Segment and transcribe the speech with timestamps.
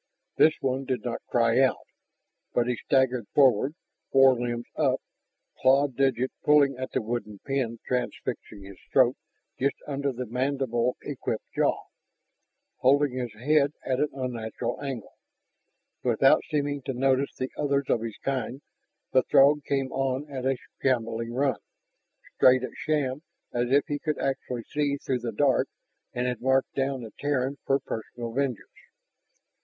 [0.35, 1.85] This one did not cry out.
[2.55, 3.75] But he staggered forward,
[4.11, 4.99] forelimbs up,
[5.59, 9.15] clawed digits pulling at the wooden pin transfixing his throat
[9.59, 11.83] just under the mandible equipped jaw,
[12.79, 15.13] holding his head at an unnatural angle.
[16.03, 18.63] Without seeming to notice the others of his kind,
[19.11, 21.59] the Throg came on at a shambling run,
[22.37, 23.21] straight at Shann
[23.53, 25.67] as if he could actually see through the dark
[26.11, 28.67] and had marked down the Terran for personal vengeance.